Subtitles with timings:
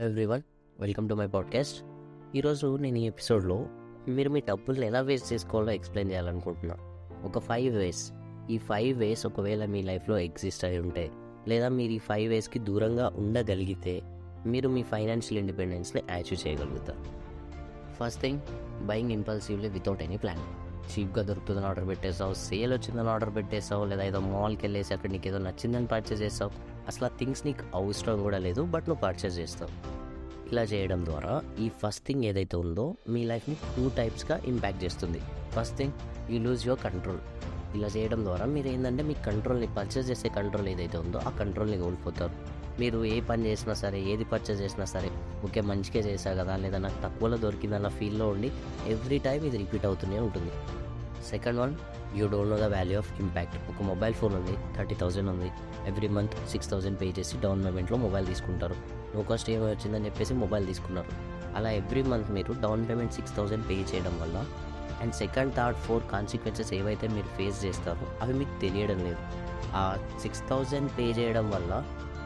[0.00, 0.42] Everyone
[0.80, 1.84] welcome to my podcast
[2.36, 3.66] ఈరోజు నేను ఈ ఎపిసోడ్లో
[4.08, 6.76] మీరు మీ డబ్బుల్ని ఎలా వేస్ట్ చేసుకోవాలో ఎక్స్ప్లెయిన్ చేయాలనుకుంటున్నా.
[7.24, 8.12] ఒక ఫైవ్ వేస్
[8.50, 11.10] ఈ ఫైవ్ వేస్ ఒకవేళ మీ లైఫ్లో ఎగ్జిస్ట్ అయి ఉంటే
[11.48, 14.02] లేదా మీరు ఈ ఫైవ్ వేస్కి దూరంగా ఉండగలిగితే
[14.46, 16.98] మీరు మీ ఫైనాన్షియల్ ఇండిపెండెన్స్ని అచీవ్ చేయగలుగుతారు.
[17.92, 18.40] First thing
[18.86, 24.20] buying impulsively without any plan చీప్గా దొరుకుతుందని ఆర్డర్ పెట్టేసావు సేల్ వచ్చిందని ఆర్డర్ పెట్టేసావు లేదా ఏదో
[24.20, 28.62] మాల్కి వెళ్ళేసి అక్కడ నీకు ఏదో నచ్చిందని పర్చేస్ చేస్తావు అసలు ఆ థింగ్స్ నీకు అవసరం కూడా లేదు
[28.74, 29.72] బట్ నువ్వు పర్చేస్ చేస్తావు.
[30.52, 35.20] ఇలా చేయడం ద్వారా ఈ ఫస్ట్ థింగ్ ఏదైతే ఉందో మీ లైఫ్ని టూ టైప్స్గా ఇంపాక్ట్ చేస్తుంది.
[35.56, 35.92] First thing
[36.30, 37.20] you lose your control
[37.76, 42.34] ఇలా చేయడం ద్వారా మీరు ఏంటంటే మీ కంట్రోల్ని పర్చేస్ చేసే కంట్రోల్ ఏదైతే ఉందో ఆ కంట్రోల్ని కోల్పోతారు.
[42.80, 45.10] మీరు ఏ పని చేసినా సరే ఏది పర్చేస్ చేసినా సరే
[45.44, 48.50] ఓకే మంచిగా చేశా కదా లేదా నాకు తక్కువలో దొరికిందన్న ఫీల్లో ఉండి
[48.94, 50.52] ఎవ్రీ టైం ఇది రిపీట్ అవుతూనే ఉంటుంది.
[51.30, 51.74] Second one
[52.18, 55.48] you don't know the value of impact ఒక మొబైల్ ఫోన్ ఉంది థర్టీ థౌసండ్ ఉంది.
[55.90, 58.76] Every month six thousand pay చేసి డౌన్ పేమెంట్లో మొబైల్ తీసుకుంటారు.
[59.14, 61.10] నో కాస్ట్ ఏమో వచ్చిందని చెప్పేసి మొబైల్ తీసుకున్నారు.
[61.56, 64.38] అలా ఎవ్రీ మంత్ మీరు down payment six thousand pay చేయడం వల్ల
[65.02, 69.22] and second third four consequences ఏవైతే మీరు ఫేస్ చేస్తారో అవి మీకు తెలియడం లేదు.
[69.74, 69.82] ఆ
[70.22, 71.72] సిక్స్ థౌజండ్ పే చేయడం వల్ల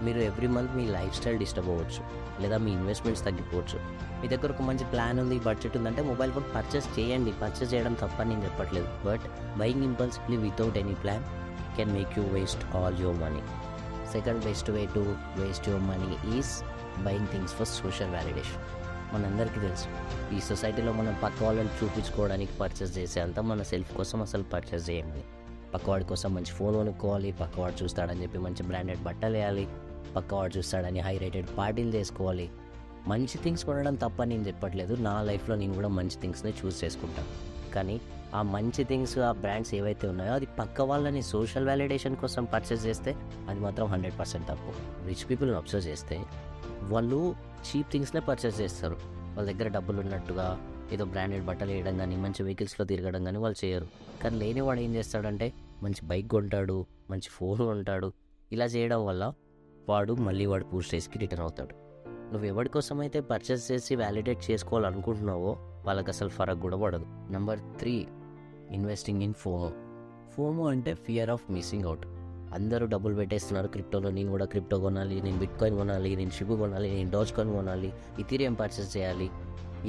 [0.02, 2.02] మీరు ఎవ్రీ మంత్ మీ లైఫ్ స్టైల్ డిస్టర్బ్ అవ్వచ్చు.
[2.42, 3.78] లేదా మీ ఇన్వెస్ట్మెంట్స్ తగ్గిపోవచ్చు.
[4.20, 7.32] మీ దగ్గర ఒక మంచి ప్లాన్ ఉంది బడ్జెట్ ఉందంటే మొబైల్ ఫోన్ పర్చేస్ చేయండి.
[7.42, 8.88] పర్చేస్ చేయడం తప్పని నేను చెప్పట్లేదు.
[9.08, 11.24] But buying impulsively without any plan
[11.76, 13.42] can make you waste all your money
[14.12, 15.02] second best way to
[15.40, 16.52] waste your money is
[17.04, 18.62] buying things for social validation
[19.14, 19.88] మనందరికీ తెలుసు
[20.34, 25.22] ఈ సొసైటీలో మనం పక్క వాళ్ళని చూపించుకోవడానికి పర్చేస్ చేసేంత మన సెల్ఫ్ కోసం అసలు పర్చేస్ చేయండి
[25.74, 29.68] పక్కవాడి కోసం మంచి ఫోన్ కొనుక్కోవాలి పక్కవాడు చూస్తాడని చెప్పి మంచి బ్రాండెడ్ బట్టలు వేయాలి
[30.16, 32.50] పక్కవాడు చూస్తాడని హై రేటెడ్ పార్టీలు చేసుకోవాలి.
[33.06, 34.94] మంచి థింగ్స్ కొనడం తప్ప నేను చెప్పట్లేదు.
[34.94, 37.28] నా లైఫ్లో నేను కూడా మంచి థింగ్స్ని చూస్ చేసుకుంటాను
[37.72, 38.00] కానీ
[38.34, 43.14] ఆ మంచి థింగ్స్ ఆ బ్రాండ్స్ ఏవైతే ఉన్నాయో అది పక్క వాళ్ళని సోషల్ వ్యాలిడేషన్ కోసం పర్చేస్ చేస్తే
[43.48, 44.72] అది మాత్రం హండ్రెడ్ పర్సెంట్ తప్పు.
[45.06, 46.20] రిచ్ పీపుల్ని అబ్జర్వ్ చేస్తే
[46.82, 47.34] వాళ్ళు
[47.68, 48.96] చీప్ థింగ్స్నే పర్చేస్ చేస్తారు.
[49.36, 50.46] వాళ్ళ దగ్గర డబ్బులు ఉన్నట్టుగా
[50.92, 53.86] ఏదో బ్రాండెడ్ బట్టలు వేయడం కానీ మంచి వెహికల్స్లో తిరగడం కానీ వాళ్ళు చేయరు.
[54.22, 55.52] కానీ లేనివాడు ఏం చేస్తాడంటే
[55.82, 58.12] మంచి బైక్ కొంటాడు మంచి ఫోన్ కొంటాడు.
[58.52, 59.32] ఇలా చేయడం వల్ల
[59.90, 61.74] వాడు మళ్ళీ వాడు పూర్ స్టేజ్కి రిటర్న్ అవుతాడు.
[62.32, 65.52] నువ్వు ఎవరి కోసం అయితే పర్చేస్ చేసి వ్యాలిడేట్ చేసుకోవాలనుకుంటున్నావో
[65.86, 67.06] వాళ్ళకి అసలు ఫరక్ కూడా పడదు.
[67.30, 67.94] Number three
[68.70, 69.68] investing in FOMO
[70.34, 72.04] FOMO అంటే ఫియర్ ఆఫ్ మిస్సింగ్ అవుట్
[72.56, 76.88] అందరూ డబ్బులు పెట్టేస్తున్నారు క్రిప్టోలో నేను కూడా క్రిప్టో కొనాలి నేను బిట్ కాయిన్ కొనాలి నేను షిప్ కొనాలి
[76.94, 79.28] నేను డోజ్ కాయిన్ కొనాలి ఇథీరియం పర్చేస్ చేయాలి.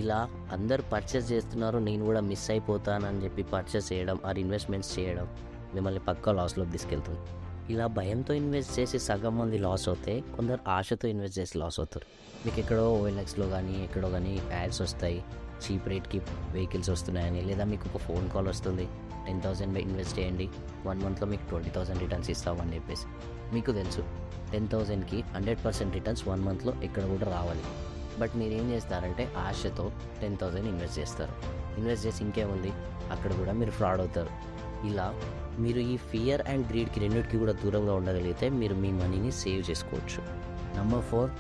[0.02, 0.20] ఇలా
[0.52, 5.28] అందరు పర్చేస్ చేస్తున్నారు నేను కూడా మిస్ అయిపోతానని చెప్పి పర్చేస్ చేయడం ఆర్ ఇన్వెస్ట్మెంట్స్ చేయడం
[5.76, 7.24] మిమ్మల్ని పక్క లాస్లోకి తీసుకెళ్తుంది.
[7.70, 12.06] ఇలా భయంతో ఇన్వెస్ట్ చేసి సగం మంది లాస్ అవుతే కొందరు ఆశతో ఇన్వెస్ట్ చేసి లాస్ అవుతారు.
[12.46, 15.24] మీకు ఎక్కడో ఓఎల్ఎక్స్లో కానీ ఎక్కడో కానీ యాడ్స్ వస్తాయి.
[15.62, 16.22] చీప్ రేట్కి
[16.52, 18.88] వెహికల్స్ వస్తున్నాయని లేదా మీకు ఒక ఫోన్ కాల్ వస్తుంది.
[19.26, 20.50] టెన్ థౌసండ్ ఇన్వెస్ట్ చేయండి.
[20.86, 23.06] వన్ మంత్లో మీకు ట్వంటీ థౌసండ్ రిటర్న్స్ ఇస్తామని చెప్పేసి.
[23.54, 24.04] మీకు తెలుసు
[24.52, 27.62] టెన్ థౌసండ్కి హండ్రెడ్ పర్సెంట్ రిటర్న్స్ వన్ మంత్లో ఎక్కడ కూడా రావాలి.
[28.20, 31.32] బట్ మీరు ఏం చేస్తారంటే ఆశతో టెన్ థౌసండ్ ఇన్వెస్ట్ చేస్తారు.
[31.78, 32.72] ఇన్వెస్ట్ చేసి ఇంకేముంది?
[33.12, 34.30] అక్కడ కూడా మీరు ఫ్రాడ్ అవుతారు.
[34.88, 35.14] ఇలా
[35.60, 40.22] మీరు ఈ ఫియర్ అండ్ గ్రీడ్కి రెండింటికి కూడా దూరంగా ఉండగలిగితే మీరు మీ మనీని సేవ్ చేసుకోవచ్చు.
[40.78, 41.32] Number four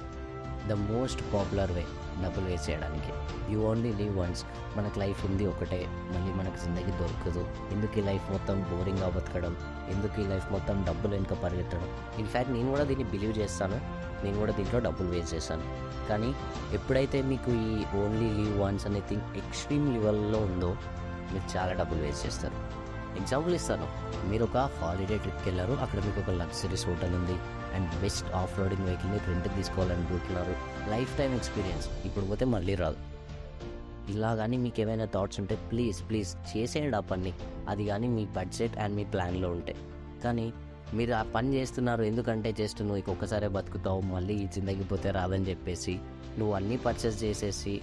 [0.69, 1.85] the most popular way
[2.23, 3.11] డబ్బులు వేస్ట్ చేయడానికి
[3.53, 4.45] యూ ఓన్లీ లీవ్ వన్స్
[4.77, 5.87] మనకు లైఫ్ ఉంది ఒకటే.
[5.87, 7.45] మళ్ళీ మనకు జిందగీ దొరకదు.
[7.71, 9.57] ఎందుకు ఈ లైఫ్ మొత్తం బోరింగ్గా బతకడం?
[9.89, 11.89] ఎందుకు ఈ లైఫ్ మొత్తం డబ్బులు వెనుక పరిగెత్తడం?
[12.19, 13.79] ఇన్ఫ్యాక్ట్ నేను కూడా దీన్ని బిలీవ్ చేస్తాను.
[14.23, 15.63] నేను కూడా దీంట్లో డబ్బులు వేస్ట్ చేశాను
[16.09, 16.33] కానీ
[16.73, 20.77] ఎప్పుడైతే మీకు ఈ ఓన్లీ లీవ్ వన్స్ అనే థింగ్ ఎక్స్ట్రీమ్ లెవెల్లో ఉందో
[21.33, 22.80] మీరు చాలా డబ్బులు వేస్ట్ చేస్తారు.
[23.17, 23.87] ఎగ్జాంపుల్ ఇస్తాను.
[24.29, 27.37] మీరు ఒక హాలిడే ట్రిప్కి వెళ్ళారు అక్కడ మీకు ఒక లగ్జరీస్ హోటల్ ఉంది.
[27.75, 30.55] అండ్ బెస్ట్ ఆఫ్ రోడింగ్ వెహికల్ని రెంట్ తీసుకోవాలనుకుంటున్నారు
[30.89, 32.97] లైఫ్ టైం ఎక్స్పీరియన్స్ ఇప్పుడు పోతే మళ్ళీ రాదు.
[34.11, 37.33] ఇలా కానీ మీకు ఏమైనా థాట్స్ ఉంటే ప్లీజ్ ప్లీజ్ చేసేయండి ఆ పని.
[37.69, 39.75] అది కానీ మీ బడ్జెట్ అండ్ మీ ప్లాన్లో ఉంటే.
[40.23, 40.53] కానీ
[40.93, 44.01] మీరు ఆ పని చేస్తున్నారు ఎందుకంటే జస్ట్ నువ్వు ఇక ఒక్కసారే బతుకుతావు.
[44.01, 45.99] మళ్ళీ ఈ జిందగీ పోతే రాదని చెప్పేసి
[46.37, 47.81] నువ్వు అన్నీ పర్చేస్ చేసేసి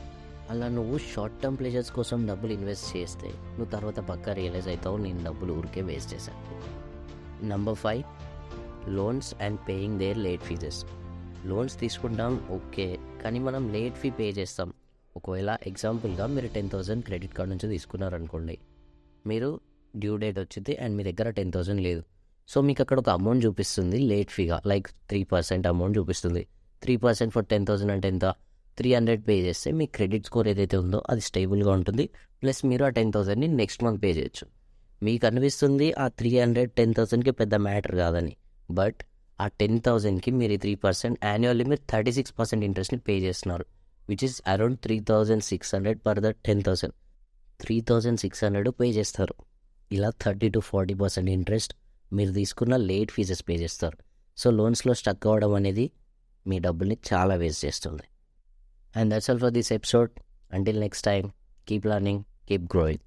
[0.50, 5.25] అలా నువ్వు షార్ట్ టర్మ్ ప్లేజర్స్ కోసం డబ్బులు ఇన్వెస్ట్ చేస్తే నువ్వు తర్వాత పక్కా రియలైజ్ అవుతావు నేను
[5.25, 6.42] డబ్బులు ఊరికే వేస్ట్ చేశాను
[7.48, 8.03] number five
[8.88, 10.81] loans and paying there late fees
[11.47, 14.74] loans తీసుకుంటాం ఓకే కానీ మనం లేట్ ఫీ పే చేస్తాం.
[15.16, 18.59] ఒకవేళ ఎగ్జాంపుల్గా మీరు టెన్ థౌసండ్ క్రెడిట్ కార్డ్ నుంచి తీసుకున్నారనుకోండి
[19.27, 19.60] మీరు
[19.97, 22.03] డ్యూ డేట్ వచ్చింది అండ్ మీ దగ్గర టెన్ థౌజండ్ లేదు.
[22.48, 26.42] సో మీకు అక్కడ ఒక అమౌంట్ చూపిస్తుంది లేట్ ఫీగా లైక్ త్రీ పర్సెంట్ అమౌంట్ చూపిస్తుంది.
[26.83, 28.24] Three percent for ten thousand అంటే ఎంత?
[28.78, 32.04] త్రీ హండ్రెడ్ పే చేస్తే మీ క్రెడిట్ స్కోర్ ఏదైతే ఉందో అది స్టేబుల్గా ఉంటుంది.
[32.42, 34.47] ప్లస్ మీరు ఆ టెన్ థౌసండ్ని నెక్స్ట్ మంత్ పే చేయొచ్చు.
[35.03, 38.36] మీకు అనిపిస్తుంది ఆ త్రీ హండ్రెడ్ టెన్ థౌసండ్కి పెద్ద మ్యాటర్ కాదని.
[38.71, 39.01] బట్
[39.41, 43.65] ఆ టెన్ థౌసండ్కి మీరు త్రీ పర్సెంట్ యాన్యువల్లీ మీరు థర్టీ సిక్స్ పర్సెంట్ ఇంట్రెస్ట్ని పే చేస్తున్నారు.
[44.09, 46.95] Which is around three thousand six hundred per the ten thousand
[47.60, 49.34] three thousand six hundred pay చేస్తారు.
[49.92, 51.74] ఇలా thirty to forty percent interest
[52.13, 53.98] మీరు తీసుకున్న లేట్ ఫీజెస్ పే చేస్తారు.
[54.36, 55.91] So లోన్స్లో stuck అవ్వడం అనేది
[56.47, 58.07] మీ డబ్బుల్ని చాలా వేస్ట్ చేస్తుంది.
[58.94, 60.10] And that's all for this episode.
[60.50, 61.32] Until next time,
[61.66, 63.00] keep learning, keep growing.